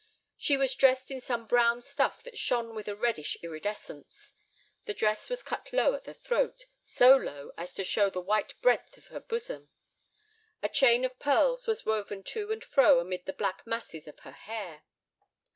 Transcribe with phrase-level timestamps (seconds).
[0.35, 4.33] She was dressed in some brown stuff that shone with a reddish iridescence.
[4.85, 8.59] The dress was cut low at the throat, so low as to show the white
[8.63, 9.69] breadth of her bosom.
[10.63, 14.31] A chain of pearls was woven to and fro amid the black masses of her
[14.31, 14.85] hair.